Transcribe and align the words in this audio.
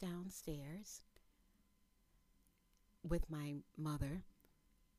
downstairs 0.00 1.02
with 3.06 3.28
my 3.30 3.54
mother, 3.76 4.22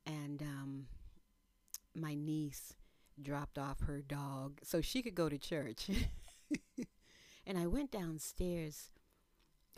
and 0.05 0.41
um, 0.41 0.85
my 1.95 2.13
niece 2.13 2.73
dropped 3.21 3.57
off 3.57 3.81
her 3.81 4.01
dog 4.01 4.59
so 4.63 4.81
she 4.81 5.01
could 5.01 5.15
go 5.15 5.29
to 5.29 5.37
church. 5.37 5.89
and 7.45 7.57
I 7.57 7.67
went 7.67 7.91
downstairs. 7.91 8.89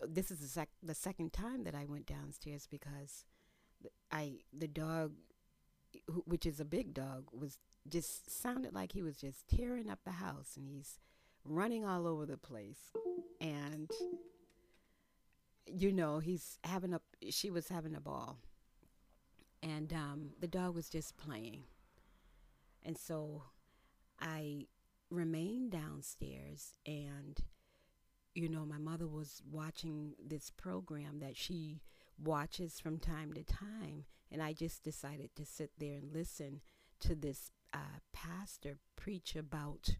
This 0.06 0.32
is 0.32 0.40
the, 0.40 0.48
sec- 0.48 0.70
the 0.84 0.96
second 0.96 1.34
time 1.34 1.64
that 1.64 1.76
I 1.76 1.86
went 1.86 2.06
downstairs 2.06 2.68
because 2.70 3.26
I 4.12 4.40
the 4.52 4.68
dog, 4.68 5.14
which 6.26 6.46
is 6.46 6.60
a 6.60 6.66
big 6.66 6.94
dog, 6.94 7.26
was 7.32 7.60
just 7.88 8.30
sounded 8.30 8.74
like 8.74 8.92
he 8.92 9.04
was 9.04 9.18
just 9.18 9.48
tearing 9.48 9.90
up 9.90 10.00
the 10.04 10.12
house 10.12 10.54
and 10.58 10.68
he's 10.68 11.00
running 11.44 11.86
all 11.86 12.08
over 12.08 12.26
the 12.26 12.38
place 12.38 12.92
and 13.40 13.92
you 15.68 15.92
know 15.92 16.20
he's 16.20 16.60
having 16.64 16.94
a 16.94 17.02
she 17.32 17.50
was 17.52 17.70
having 17.70 17.96
a 17.96 18.02
ball. 18.02 18.40
And 19.64 19.92
um, 19.94 20.30
the 20.40 20.48
dog 20.48 20.76
was 20.76 20.90
just 20.90 21.18
playing. 21.18 21.64
And 22.84 22.98
so 22.98 23.44
i 24.22 24.66
remained 25.10 25.72
downstairs 25.72 26.78
and 26.86 27.42
you 28.34 28.48
know 28.50 28.66
my 28.66 28.78
mother 28.78 29.08
was 29.08 29.42
watching 29.52 30.14
this 30.26 30.50
program 30.50 31.20
that 31.20 31.36
she 31.36 31.82
watches 32.18 32.80
from 32.80 32.98
time 33.00 33.34
to 33.34 33.44
time. 33.44 34.06
And 34.32 34.42
i 34.42 34.54
just 34.54 34.84
decided 34.84 35.36
to 35.36 35.46
sit 35.46 35.72
there 35.78 35.98
and 35.98 36.14
listen 36.14 36.62
to 37.02 37.16
this 37.16 37.52
uh, 37.74 38.00
pastor 38.14 38.78
preach 38.96 39.36
about 39.36 39.98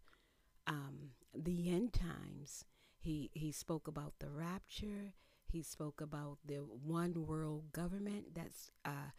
um, 0.68 1.12
the 1.34 1.70
end 1.74 1.94
times. 1.94 2.66
He 2.98 3.30
he 3.34 3.52
spoke 3.52 3.88
about 3.88 4.14
the 4.20 4.30
rapture 4.30 5.14
he 5.56 5.64
spoke 5.64 6.02
about 6.02 6.38
the 6.46 6.58
one 6.58 7.26
world 7.26 7.72
government 7.72 8.36
that's 8.36 8.72
uh, 8.84 9.12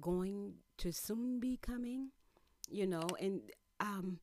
going 0.00 0.54
to 0.78 0.92
soon 0.92 1.38
be 1.38 1.56
coming, 1.56 2.08
you 2.68 2.88
know, 2.88 3.06
and 3.20 3.40
um, 3.78 4.18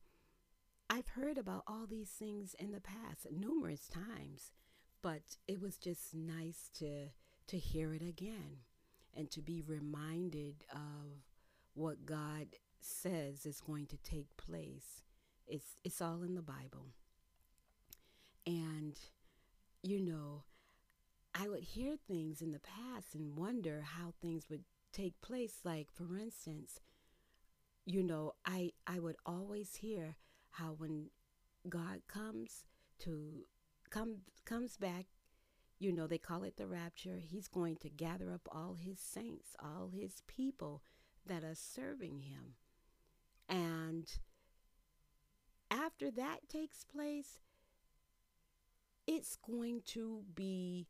I've 0.90 1.08
heard 1.08 1.38
about 1.38 1.64
all 1.66 1.86
these 1.88 2.10
things 2.10 2.54
in 2.58 2.70
the 2.72 2.82
past 2.82 3.26
numerous 3.32 3.88
times, 3.88 4.52
but 5.00 5.22
it 5.48 5.58
was 5.58 5.78
just 5.78 6.14
nice 6.14 6.68
to 6.80 7.06
to 7.46 7.58
hear 7.58 7.94
it 7.94 8.02
again 8.02 8.58
and 9.14 9.30
to 9.30 9.40
be 9.40 9.62
reminded 9.62 10.64
of 10.70 11.24
what 11.72 12.04
God 12.04 12.48
says 12.80 13.46
is 13.46 13.62
going 13.62 13.86
to 13.86 13.96
take 13.96 14.36
place. 14.36 15.02
It's 15.46 15.76
it's 15.82 16.02
all 16.02 16.22
in 16.22 16.34
the 16.34 16.42
Bible. 16.42 16.92
And 18.46 18.98
you 19.82 20.02
know, 20.02 20.44
I 21.34 21.48
would 21.48 21.64
hear 21.64 21.96
things 21.96 22.40
in 22.40 22.52
the 22.52 22.60
past 22.60 23.14
and 23.14 23.36
wonder 23.36 23.82
how 23.82 24.12
things 24.20 24.48
would 24.48 24.64
take 24.92 25.20
place. 25.20 25.60
Like, 25.64 25.88
for 25.92 26.16
instance, 26.16 26.80
you 27.84 28.02
know, 28.02 28.32
I, 28.46 28.70
I 28.86 29.00
would 29.00 29.16
always 29.26 29.76
hear 29.76 30.16
how 30.50 30.74
when 30.78 31.10
God 31.68 32.02
comes 32.06 32.64
to 33.00 33.44
come 33.90 34.18
comes 34.44 34.76
back, 34.76 35.06
you 35.78 35.92
know, 35.92 36.06
they 36.06 36.18
call 36.18 36.44
it 36.44 36.56
the 36.56 36.66
rapture, 36.66 37.18
he's 37.18 37.48
going 37.48 37.76
to 37.76 37.90
gather 37.90 38.32
up 38.32 38.48
all 38.52 38.74
his 38.74 39.00
saints, 39.00 39.56
all 39.58 39.90
his 39.92 40.22
people 40.26 40.82
that 41.26 41.42
are 41.42 41.54
serving 41.54 42.20
him. 42.20 42.54
And 43.48 44.06
after 45.70 46.10
that 46.12 46.48
takes 46.48 46.84
place, 46.84 47.40
it's 49.06 49.36
going 49.36 49.82
to 49.86 50.22
be 50.34 50.86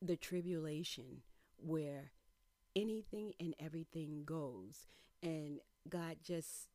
the 0.00 0.16
tribulation 0.16 1.22
where 1.56 2.12
anything 2.76 3.32
and 3.40 3.54
everything 3.58 4.22
goes. 4.24 4.86
And 5.22 5.60
God 5.88 6.18
just 6.22 6.68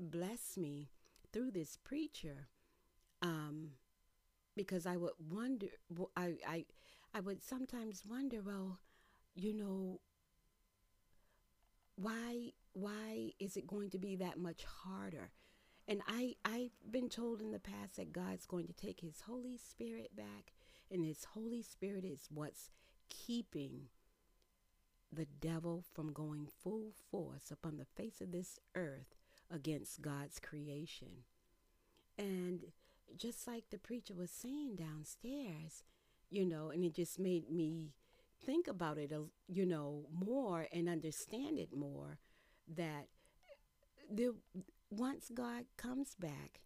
blessed 0.00 0.58
me 0.58 0.90
through 1.32 1.52
this 1.52 1.76
preacher 1.76 2.48
um, 3.22 3.70
because 4.56 4.86
I 4.86 4.96
would 4.96 5.12
wonder, 5.30 5.66
I, 6.16 6.34
I, 6.46 6.64
I 7.14 7.20
would 7.20 7.42
sometimes 7.42 8.02
wonder, 8.08 8.40
well, 8.44 8.78
you 9.34 9.54
know, 9.54 10.00
why 11.96 12.52
why 12.72 13.30
is 13.38 13.56
it 13.56 13.68
going 13.68 13.88
to 13.90 13.98
be 13.98 14.16
that 14.16 14.38
much 14.38 14.64
harder? 14.64 15.30
And 15.86 16.02
I, 16.08 16.34
I've 16.44 16.72
been 16.90 17.08
told 17.08 17.40
in 17.40 17.52
the 17.52 17.58
past 17.58 17.96
that 17.96 18.12
God's 18.12 18.46
going 18.46 18.66
to 18.66 18.72
take 18.72 19.00
his 19.00 19.22
Holy 19.26 19.56
Spirit 19.56 20.16
back 20.16 20.52
and 20.94 21.04
His 21.04 21.24
Holy 21.34 21.60
Spirit 21.60 22.04
is 22.04 22.28
what's 22.32 22.70
keeping 23.10 23.88
the 25.12 25.26
devil 25.26 25.84
from 25.92 26.12
going 26.12 26.48
full 26.62 26.92
force 27.10 27.50
upon 27.50 27.76
the 27.76 27.84
face 27.84 28.20
of 28.20 28.32
this 28.32 28.58
earth 28.74 29.16
against 29.50 30.00
God's 30.00 30.38
creation. 30.38 31.24
And 32.16 32.60
just 33.16 33.46
like 33.46 33.64
the 33.70 33.78
preacher 33.78 34.14
was 34.14 34.30
saying 34.30 34.76
downstairs, 34.76 35.82
you 36.30 36.46
know, 36.46 36.70
and 36.70 36.84
it 36.84 36.94
just 36.94 37.18
made 37.18 37.50
me 37.50 37.92
think 38.44 38.66
about 38.68 38.98
it, 38.98 39.12
you 39.48 39.66
know, 39.66 40.06
more 40.12 40.66
and 40.72 40.88
understand 40.88 41.58
it 41.58 41.74
more 41.76 42.18
that 42.76 43.08
the 44.10 44.34
once 44.90 45.30
God 45.32 45.64
comes 45.76 46.14
back 46.14 46.60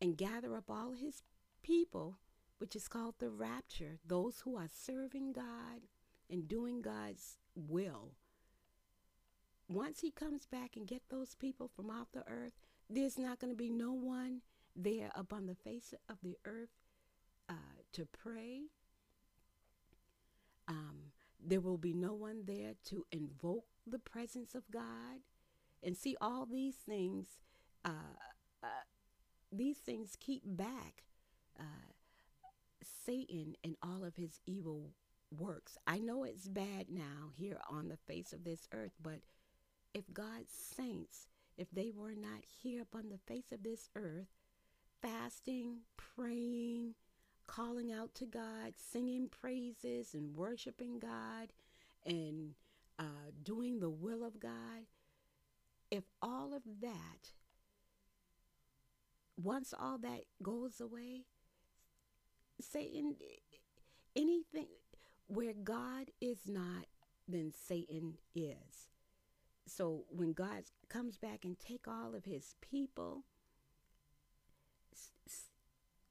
and 0.00 0.16
gather 0.16 0.56
up 0.56 0.70
all 0.70 0.92
his 0.92 1.22
people, 1.62 2.18
which 2.64 2.74
is 2.74 2.88
called 2.88 3.14
the 3.18 3.28
rapture, 3.28 3.98
those 4.06 4.40
who 4.40 4.56
are 4.56 4.70
serving 4.72 5.34
God 5.34 5.82
and 6.30 6.48
doing 6.48 6.80
God's 6.80 7.36
will. 7.54 8.12
Once 9.68 10.00
he 10.00 10.10
comes 10.10 10.46
back 10.46 10.74
and 10.74 10.86
get 10.86 11.02
those 11.10 11.34
people 11.34 11.68
from 11.76 11.90
off 11.90 12.06
the 12.14 12.26
earth, 12.26 12.54
there's 12.88 13.18
not 13.18 13.38
going 13.38 13.52
to 13.52 13.54
be 13.56 13.68
no 13.68 13.92
one 13.92 14.40
there 14.74 15.10
upon 15.14 15.44
the 15.44 15.54
face 15.54 15.92
of 16.08 16.16
the 16.22 16.38
earth 16.46 16.70
uh, 17.50 17.82
to 17.92 18.06
pray. 18.06 18.62
Um, 20.66 21.12
there 21.38 21.60
will 21.60 21.76
be 21.76 21.92
no 21.92 22.14
one 22.14 22.44
there 22.46 22.76
to 22.86 23.04
invoke 23.12 23.66
the 23.86 23.98
presence 23.98 24.54
of 24.54 24.62
God. 24.70 25.20
And 25.82 25.94
see, 25.94 26.16
all 26.18 26.46
these 26.46 26.76
things, 26.76 27.26
uh, 27.84 28.16
uh, 28.62 28.86
these 29.52 29.76
things 29.76 30.16
keep 30.18 30.40
back 30.46 31.04
uh, 31.60 31.92
Satan 33.04 33.56
and 33.64 33.76
all 33.82 34.04
of 34.04 34.16
his 34.16 34.40
evil 34.46 34.92
works. 35.30 35.76
I 35.86 35.98
know 35.98 36.24
it's 36.24 36.48
bad 36.48 36.86
now 36.88 37.30
here 37.36 37.60
on 37.68 37.88
the 37.88 37.96
face 37.96 38.32
of 38.32 38.44
this 38.44 38.68
earth, 38.72 38.92
but 39.02 39.20
if 39.92 40.04
God's 40.12 40.52
saints, 40.52 41.28
if 41.56 41.70
they 41.70 41.90
were 41.94 42.14
not 42.14 42.44
here 42.62 42.82
upon 42.82 43.08
the 43.08 43.18
face 43.18 43.52
of 43.52 43.62
this 43.62 43.88
earth, 43.94 44.28
fasting, 45.00 45.78
praying, 45.96 46.94
calling 47.46 47.92
out 47.92 48.14
to 48.16 48.26
God, 48.26 48.74
singing 48.76 49.28
praises 49.28 50.14
and 50.14 50.36
worshiping 50.36 50.98
God, 50.98 51.52
and 52.06 52.54
uh, 52.98 53.30
doing 53.42 53.80
the 53.80 53.90
will 53.90 54.24
of 54.24 54.40
God, 54.40 54.86
if 55.90 56.04
all 56.20 56.54
of 56.54 56.62
that, 56.80 57.32
once 59.36 59.74
all 59.78 59.98
that 59.98 60.22
goes 60.42 60.80
away, 60.80 61.24
Satan, 62.60 63.16
anything 64.16 64.66
where 65.26 65.52
God 65.52 66.10
is 66.20 66.38
not, 66.46 66.86
then 67.26 67.52
Satan 67.52 68.14
is. 68.34 68.88
So 69.66 70.04
when 70.10 70.32
God 70.32 70.64
comes 70.88 71.16
back 71.16 71.44
and 71.44 71.58
take 71.58 71.88
all 71.88 72.14
of 72.14 72.24
his 72.24 72.54
people, 72.60 73.24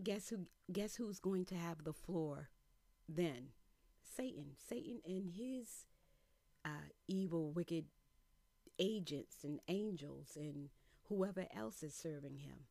guess 0.03 0.29
who 0.29 0.47
guess 0.71 0.95
who's 0.95 1.19
going 1.19 1.45
to 1.45 1.55
have 1.55 1.83
the 1.83 1.93
floor 1.93 2.49
then? 3.07 3.49
Satan. 4.15 4.51
Satan 4.57 4.99
and 5.05 5.27
his 5.27 5.85
uh, 6.65 6.89
evil, 7.07 7.51
wicked 7.51 7.85
agents 8.79 9.37
and 9.43 9.59
angels 9.67 10.35
and 10.35 10.69
whoever 11.07 11.45
else 11.55 11.83
is 11.83 11.93
serving 11.93 12.37
him. 12.37 12.65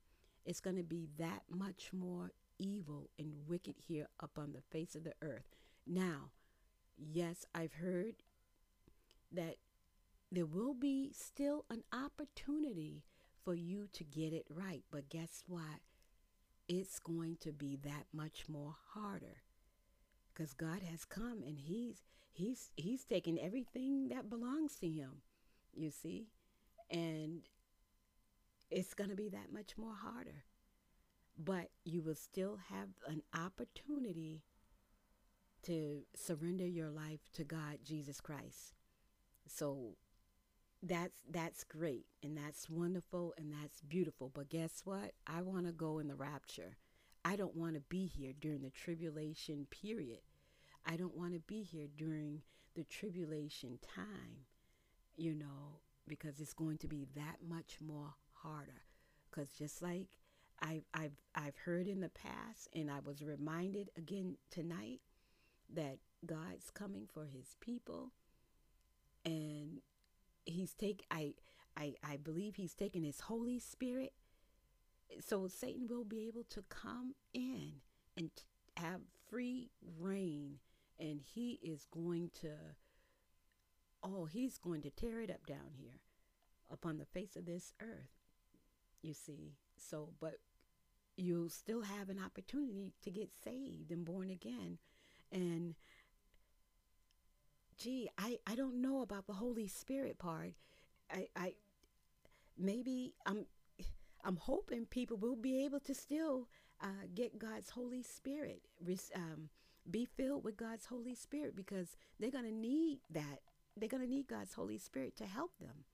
It's 0.44 0.60
going 0.60 0.76
to 0.76 0.82
be 0.82 1.08
that 1.18 1.42
much 1.48 1.90
more 1.92 2.32
evil 2.62 3.10
and 3.18 3.32
wicked 3.46 3.76
here 3.86 4.08
upon 4.20 4.52
the 4.52 4.62
face 4.70 4.94
of 4.94 5.04
the 5.04 5.14
earth. 5.22 5.44
Now, 5.86 6.30
yes, 6.96 7.44
I've 7.54 7.74
heard 7.74 8.16
that 9.32 9.56
there 10.30 10.46
will 10.46 10.74
be 10.74 11.12
still 11.12 11.64
an 11.70 11.82
opportunity 11.92 13.04
for 13.44 13.54
you 13.54 13.88
to 13.92 14.04
get 14.04 14.32
it 14.32 14.46
right, 14.48 14.82
but 14.90 15.08
guess 15.08 15.42
what? 15.46 15.80
It's 16.68 16.98
going 16.98 17.36
to 17.40 17.52
be 17.52 17.76
that 17.82 18.06
much 18.12 18.44
more 18.48 18.76
harder 18.94 19.42
because 20.32 20.54
God 20.54 20.80
has 20.90 21.04
come 21.04 21.42
and 21.46 21.58
he's 21.58 22.02
he's 22.32 22.70
he's 22.76 23.04
taken 23.04 23.38
everything 23.38 24.08
that 24.08 24.30
belongs 24.30 24.76
to 24.76 24.88
him 24.88 25.20
you 25.74 25.90
see 25.90 26.28
and 26.90 27.42
it's 28.70 28.94
going 28.94 29.10
to 29.10 29.16
be 29.16 29.28
that 29.28 29.52
much 29.52 29.76
more 29.76 29.94
harder 29.94 30.44
but 31.44 31.68
you 31.84 32.02
will 32.02 32.14
still 32.14 32.58
have 32.70 32.88
an 33.06 33.22
opportunity 33.34 34.42
to 35.62 36.02
surrender 36.14 36.66
your 36.66 36.90
life 36.90 37.20
to 37.34 37.44
God, 37.44 37.78
Jesus 37.84 38.20
Christ. 38.20 38.74
So 39.46 39.96
that's 40.82 41.22
that's 41.30 41.62
great 41.62 42.06
and 42.24 42.36
that's 42.36 42.68
wonderful 42.68 43.34
and 43.38 43.52
that's 43.52 43.80
beautiful. 43.82 44.30
But 44.34 44.50
guess 44.50 44.82
what? 44.84 45.12
I 45.26 45.42
want 45.42 45.66
to 45.66 45.72
go 45.72 45.98
in 45.98 46.08
the 46.08 46.14
rapture. 46.14 46.76
I 47.24 47.36
don't 47.36 47.56
want 47.56 47.74
to 47.74 47.80
be 47.80 48.06
here 48.06 48.32
during 48.38 48.62
the 48.62 48.70
tribulation 48.70 49.66
period. 49.70 50.20
I 50.84 50.96
don't 50.96 51.16
want 51.16 51.34
to 51.34 51.40
be 51.40 51.62
here 51.62 51.86
during 51.96 52.42
the 52.74 52.82
tribulation 52.82 53.78
time, 53.94 54.46
you 55.16 55.34
know, 55.34 55.80
because 56.08 56.40
it's 56.40 56.54
going 56.54 56.78
to 56.78 56.88
be 56.88 57.06
that 57.14 57.36
much 57.48 57.76
more 57.80 58.14
harder. 58.32 58.82
Because 59.30 59.50
just 59.50 59.80
like 59.80 60.08
I've, 60.62 60.84
I've, 60.94 61.16
I've 61.34 61.56
heard 61.56 61.88
in 61.88 62.00
the 62.00 62.08
past, 62.08 62.68
and 62.74 62.90
I 62.90 63.00
was 63.04 63.22
reminded 63.22 63.90
again 63.96 64.36
tonight 64.50 65.00
that 65.74 65.98
God's 66.24 66.70
coming 66.70 67.08
for 67.12 67.26
his 67.26 67.56
people. 67.60 68.12
And 69.24 69.80
he's 70.44 70.74
take 70.74 71.04
I, 71.10 71.34
I 71.76 71.94
I 72.02 72.16
believe 72.16 72.56
he's 72.56 72.74
taking 72.74 73.04
his 73.04 73.20
Holy 73.20 73.58
Spirit. 73.58 74.12
So 75.20 75.46
Satan 75.46 75.86
will 75.88 76.04
be 76.04 76.26
able 76.26 76.44
to 76.50 76.62
come 76.68 77.14
in 77.32 77.74
and 78.16 78.30
have 78.76 79.00
free 79.28 79.70
reign 79.98 80.58
and 80.98 81.20
he 81.34 81.60
is 81.62 81.86
going 81.92 82.30
to 82.40 82.50
oh, 84.02 84.24
he's 84.24 84.58
going 84.58 84.82
to 84.82 84.90
tear 84.90 85.20
it 85.20 85.30
up 85.30 85.46
down 85.46 85.74
here 85.76 86.00
upon 86.70 86.98
the 86.98 87.04
face 87.04 87.36
of 87.36 87.46
this 87.46 87.72
earth. 87.80 88.10
You 89.02 89.14
see. 89.14 89.54
So, 89.76 90.10
but 90.20 90.38
you'll 91.16 91.48
still 91.48 91.82
have 91.82 92.08
an 92.08 92.18
opportunity 92.24 92.92
to 93.02 93.10
get 93.10 93.30
saved 93.44 93.90
and 93.90 94.04
born 94.04 94.30
again. 94.30 94.78
And 95.30 95.74
gee, 97.78 98.08
I, 98.18 98.38
I 98.46 98.54
don't 98.54 98.80
know 98.80 99.02
about 99.02 99.26
the 99.26 99.34
Holy 99.34 99.68
Spirit 99.68 100.18
part. 100.18 100.54
I, 101.10 101.26
I 101.36 101.54
maybe 102.58 103.14
I'm 103.26 103.46
I'm 104.24 104.36
hoping 104.36 104.86
people 104.86 105.16
will 105.16 105.36
be 105.36 105.64
able 105.64 105.80
to 105.80 105.94
still 105.94 106.48
uh, 106.80 107.06
get 107.14 107.38
God's 107.38 107.70
Holy 107.70 108.02
Spirit, 108.02 108.62
um, 109.14 109.48
be 109.90 110.04
filled 110.04 110.44
with 110.44 110.56
God's 110.56 110.86
Holy 110.86 111.14
Spirit 111.14 111.56
because 111.56 111.96
they're 112.20 112.30
to 112.44 112.52
need 112.52 113.00
that. 113.10 113.40
They're 113.76 113.88
to 114.02 114.08
need 114.08 114.28
God's 114.28 114.54
Holy 114.54 114.78
Spirit 114.78 115.16
to 115.16 115.24
help 115.24 115.58
them. 115.58 115.84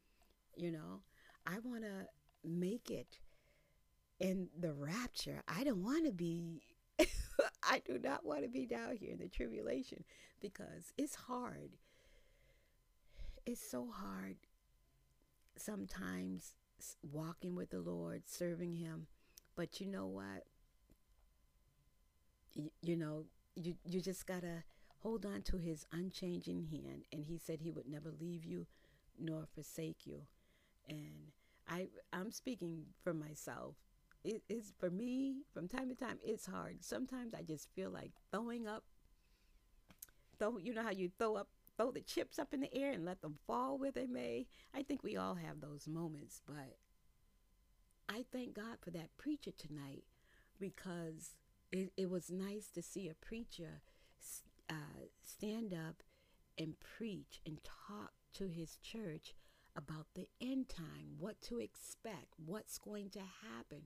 You 0.56 0.72
know, 0.72 1.00
I 1.46 1.58
want 1.62 1.84
to 1.84 2.06
make 2.44 2.90
it 2.90 3.18
in 4.20 4.48
the 4.58 4.72
rapture. 4.72 5.42
I 5.48 5.64
don't 5.64 5.82
want 5.82 6.06
to 6.06 6.12
be, 6.12 6.62
I 7.62 7.80
do 7.84 7.98
not 7.98 8.24
want 8.24 8.42
to 8.42 8.48
be 8.48 8.66
down 8.66 8.96
here 8.96 9.12
in 9.12 9.18
the 9.18 9.28
tribulation 9.28 10.04
because 10.40 10.92
it's 10.96 11.14
hard. 11.14 11.70
It's 13.46 13.68
so 13.68 13.88
hard 13.90 14.36
sometimes 15.56 16.54
walking 17.02 17.54
with 17.54 17.70
the 17.70 17.80
Lord, 17.80 18.22
serving 18.26 18.74
Him. 18.76 19.06
But 19.56 19.80
you 19.80 19.86
know 19.86 20.06
what? 20.06 20.44
You, 22.54 22.70
you 22.82 22.96
know, 22.96 23.24
you, 23.54 23.74
you 23.84 24.00
just 24.00 24.26
got 24.26 24.42
to 24.42 24.62
hold 24.98 25.26
on 25.26 25.42
to 25.42 25.58
His 25.58 25.86
unchanging 25.92 26.68
hand. 26.70 27.04
And 27.12 27.24
He 27.24 27.38
said 27.38 27.60
He 27.60 27.70
would 27.70 27.88
never 27.88 28.12
leave 28.18 28.44
you 28.44 28.66
nor 29.18 29.46
forsake 29.54 30.06
you. 30.06 30.22
And 30.88 31.32
I, 31.68 31.88
I'm 32.12 32.30
speaking 32.30 32.84
for 33.02 33.12
myself 33.12 33.74
it 34.24 34.42
is 34.48 34.72
for 34.78 34.90
me 34.90 35.42
from 35.52 35.68
time 35.68 35.88
to 35.88 35.94
time 35.94 36.18
it's 36.24 36.46
hard. 36.46 36.78
Sometimes 36.84 37.34
i 37.34 37.42
just 37.42 37.68
feel 37.74 37.90
like 37.90 38.12
throwing 38.30 38.66
up. 38.66 38.84
Throw 40.38 40.58
you 40.58 40.74
know 40.74 40.82
how 40.82 40.90
you 40.90 41.10
throw 41.18 41.36
up 41.36 41.48
throw 41.76 41.90
the 41.92 42.00
chips 42.00 42.38
up 42.38 42.52
in 42.52 42.60
the 42.60 42.74
air 42.74 42.92
and 42.92 43.04
let 43.04 43.22
them 43.22 43.36
fall 43.46 43.78
where 43.78 43.92
they 43.92 44.06
may? 44.06 44.46
I 44.74 44.82
think 44.82 45.02
we 45.02 45.16
all 45.16 45.34
have 45.34 45.60
those 45.60 45.86
moments 45.86 46.40
but 46.46 46.76
i 48.08 48.24
thank 48.32 48.54
god 48.54 48.78
for 48.80 48.90
that 48.90 49.16
preacher 49.18 49.50
tonight 49.50 50.04
because 50.58 51.34
it, 51.70 51.92
it 51.96 52.10
was 52.10 52.30
nice 52.30 52.68
to 52.68 52.82
see 52.82 53.08
a 53.08 53.14
preacher 53.14 53.82
uh, 54.70 55.06
stand 55.22 55.72
up 55.72 56.02
and 56.58 56.74
preach 56.80 57.40
and 57.46 57.58
talk 57.62 58.12
to 58.34 58.48
his 58.48 58.76
church 58.76 59.34
about 59.76 60.06
the 60.14 60.28
end 60.40 60.68
time, 60.68 61.14
what 61.18 61.40
to 61.42 61.60
expect, 61.60 62.34
what's 62.44 62.78
going 62.78 63.10
to 63.10 63.20
happen 63.20 63.82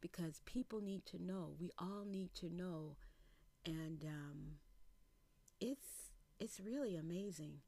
because 0.00 0.40
people 0.44 0.80
need 0.80 1.06
to 1.06 1.22
know. 1.22 1.54
We 1.58 1.70
all 1.78 2.04
need 2.06 2.34
to 2.36 2.48
know, 2.48 2.96
and 3.64 4.04
um, 4.04 4.58
it's 5.60 6.10
it's 6.38 6.60
really 6.60 6.96
amazing. 6.96 7.58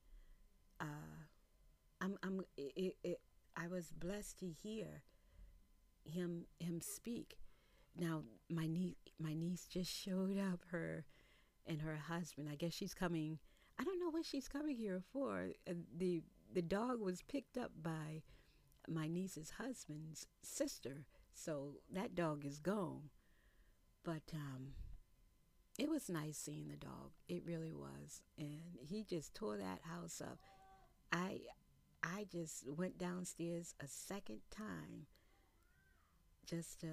Uh, 0.80 1.26
I'm 2.00 2.16
I'm 2.22 2.42
it, 2.56 2.96
it, 3.02 3.20
I 3.56 3.66
was 3.66 3.90
blessed 3.90 4.38
to 4.40 4.46
hear 4.46 5.02
him 6.04 6.44
him 6.58 6.80
speak. 6.80 7.38
Now 7.96 8.22
my 8.48 8.66
niece 8.66 8.96
my 9.18 9.34
niece 9.34 9.66
just 9.66 9.92
showed 9.92 10.38
up 10.38 10.60
her 10.70 11.04
and 11.66 11.80
her 11.80 11.96
husband. 11.96 12.48
I 12.50 12.54
guess 12.54 12.72
she's 12.72 12.94
coming. 12.94 13.38
I 13.78 13.84
don't 13.84 14.00
know 14.00 14.10
what 14.10 14.24
she's 14.24 14.48
coming 14.48 14.76
here 14.76 15.02
for. 15.12 15.50
Uh, 15.68 15.74
the 15.96 16.22
the 16.52 16.62
dog 16.62 17.00
was 17.00 17.22
picked 17.22 17.58
up 17.58 17.72
by 17.82 18.22
my 18.88 19.06
niece's 19.06 19.52
husband's 19.58 20.26
sister 20.42 21.04
so 21.38 21.74
that 21.92 22.14
dog 22.14 22.44
is 22.44 22.58
gone. 22.58 23.10
But 24.04 24.22
um, 24.34 24.72
it 25.78 25.88
was 25.88 26.08
nice 26.08 26.36
seeing 26.36 26.68
the 26.68 26.76
dog. 26.76 27.12
It 27.28 27.44
really 27.46 27.72
was. 27.72 28.22
And 28.36 28.76
he 28.80 29.04
just 29.04 29.34
tore 29.34 29.56
that 29.58 29.80
house 29.82 30.20
up. 30.20 30.38
I 31.12 31.40
I 32.02 32.26
just 32.30 32.68
went 32.68 32.98
downstairs 32.98 33.74
a 33.80 33.86
second 33.86 34.40
time 34.50 35.06
just 36.46 36.80
to 36.80 36.88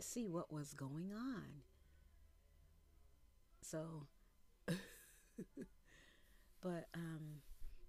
see 0.00 0.26
what 0.26 0.52
was 0.52 0.74
going 0.74 1.12
on. 1.12 1.62
So 3.62 4.06
but 6.60 6.88
um 6.94 7.40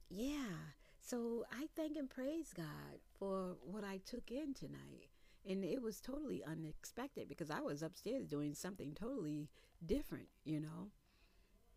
yeah, 0.10 0.74
so 1.06 1.46
I 1.52 1.68
thank 1.76 1.98
and 1.98 2.10
praise 2.10 2.52
God 2.56 3.00
for 3.20 3.58
what 3.62 3.84
I 3.84 4.00
took 4.06 4.32
in 4.32 4.56
tonight. 4.56 5.10
And 5.48 5.64
it 5.64 5.80
was 5.84 6.02
totally 6.02 6.44
unexpected 6.44 7.30
because 7.30 7.52
I 7.52 7.62
was 7.62 7.84
upstairs 7.84 8.26
doing 8.26 8.56
something 8.56 8.96
totally 8.96 9.48
different, 9.86 10.30
you 10.44 10.60
know. 10.60 10.90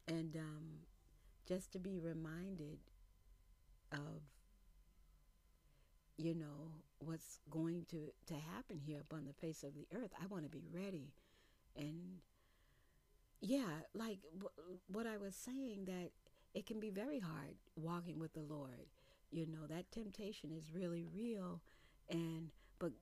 And 0.06 0.34
um, 0.36 0.64
just 1.46 1.72
to 1.72 1.78
be 1.78 1.98
reminded 1.98 2.78
of, 3.92 4.22
you 6.16 6.34
know, 6.34 6.72
what's 6.98 7.40
going 7.50 7.84
to, 7.90 8.10
to 8.28 8.34
happen 8.34 8.80
here 8.80 9.00
upon 9.00 9.26
the 9.26 9.34
face 9.34 9.62
of 9.62 9.74
the 9.74 9.86
earth, 9.94 10.12
I 10.22 10.26
want 10.26 10.44
to 10.44 10.50
be 10.50 10.64
ready. 10.72 11.12
And 11.76 12.22
yeah, 13.42 13.82
like 13.92 14.20
what 14.86 15.06
I 15.06 15.18
was 15.18 15.34
saying, 15.34 15.84
that 15.84 16.12
it 16.54 16.64
can 16.64 16.80
be 16.80 16.88
very 16.88 17.18
hard 17.18 17.56
walking 17.76 18.18
with 18.18 18.32
the 18.32 18.40
Lord 18.40 18.86
you 19.30 19.46
know, 19.46 19.66
that 19.68 19.90
temptation 19.90 20.50
is 20.52 20.74
really 20.74 21.06
real. 21.14 21.60
And, 22.10 22.50
but 22.78 22.92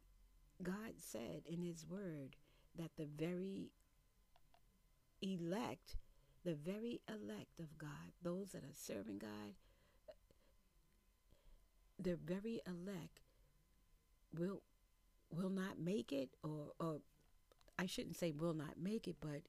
God 0.63 0.95
said 0.99 1.43
in 1.47 1.63
His 1.63 1.87
Word 1.89 2.37
that 2.77 2.91
the 2.97 3.07
very 3.17 3.71
elect, 5.23 5.97
the 6.45 6.55
very 6.55 7.01
elect 7.09 7.61
of 7.61 7.79
God, 7.79 8.13
those 8.23 8.53
that 8.53 8.65
are 8.65 8.75
serving 8.75 9.19
God, 9.19 9.55
the 11.99 12.17
very 12.17 12.61
elect 12.67 13.21
will 14.39 14.63
will 15.31 15.49
not 15.51 15.79
make 15.79 16.13
it 16.13 16.31
or 16.43 16.73
or 16.79 16.99
I 17.79 17.87
shouldn't 17.87 18.17
say 18.17 18.33
will 18.33 18.55
not 18.55 18.79
make 18.79 19.09
it, 19.09 19.17
but 19.21 19.43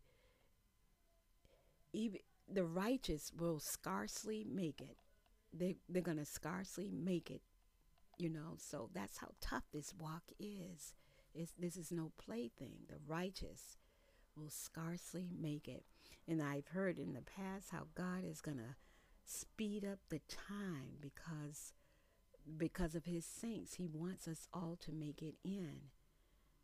even 1.94 2.20
the 2.52 2.64
righteous 2.66 3.32
will 3.38 3.60
scarcely 3.60 4.46
make 4.50 4.82
it 4.82 4.98
they 5.54 5.76
they're 5.90 6.02
gonna 6.02 6.26
scarcely 6.26 6.90
make 6.92 7.30
it 7.32 7.42
you 8.18 8.30
know? 8.30 8.56
So 8.58 8.90
that's 8.94 9.18
how 9.20 9.30
tough 9.40 9.64
this 9.74 9.94
walk 9.98 10.24
is. 10.40 10.94
It's, 11.34 11.54
this 11.58 11.78
is 11.78 11.92
no 11.92 12.12
plaything. 12.18 12.74
The 12.90 12.98
righteous 13.08 13.78
will 14.36 14.50
scarcely 14.50 15.30
make 15.40 15.68
it. 15.68 15.84
And 16.28 16.42
i've 16.42 16.68
heard 16.68 17.00
in 17.00 17.14
the 17.14 17.22
past 17.22 17.70
how 17.72 17.88
god 17.96 18.24
is 18.30 18.42
gonna 18.42 18.76
speed 19.26 19.86
up 19.86 20.00
the 20.10 20.20
time 20.28 20.98
because 21.02 21.74
because 22.58 22.96
of 22.96 23.06
his 23.06 23.26
saints. 23.26 23.76
He 23.76 23.88
wants 23.88 24.28
us 24.28 24.48
all 24.54 24.78
to 24.82 24.92
make 24.92 25.22
it 25.22 25.36
in. 25.44 25.78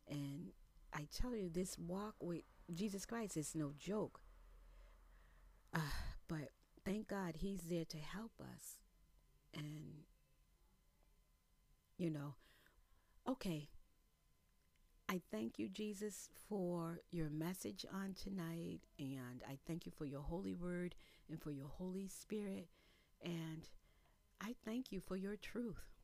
And 0.07 0.51
i 0.93 1.07
tell 1.13 1.35
you 1.35 1.49
this 1.49 1.77
walk 1.77 2.15
with 2.21 2.43
jesus 2.73 3.05
christ 3.05 3.37
is 3.37 3.55
no 3.55 3.71
joke. 3.77 4.21
Uh, 5.73 5.79
but 6.27 6.49
thank 6.93 7.07
God 7.07 7.37
He's 7.37 7.63
there 7.63 7.85
to 7.85 7.97
help 7.97 8.33
us. 8.39 8.77
And, 9.55 10.03
you 11.97 12.11
know, 12.11 12.35
okay, 13.27 13.69
I 15.09 15.19
thank 15.31 15.57
you, 15.57 15.69
Jesus, 15.69 16.29
for 16.47 16.99
your 17.09 17.29
message 17.31 17.83
on 17.91 18.13
tonight. 18.13 18.81
And 18.99 19.41
I 19.49 19.57
thank 19.65 19.87
you 19.87 19.91
for 19.91 20.05
your 20.05 20.21
holy 20.21 20.53
word 20.53 20.93
and 21.29 21.41
for 21.41 21.49
your 21.49 21.67
Holy 21.67 22.07
Spirit. 22.07 22.67
And 23.23 23.67
I 24.39 24.53
thank 24.63 24.91
you 24.91 24.99
for 24.99 25.15
your 25.15 25.35
truth. 25.35 26.02